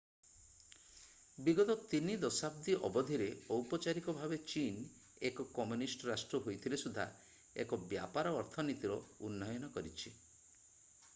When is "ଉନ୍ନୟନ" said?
9.29-9.69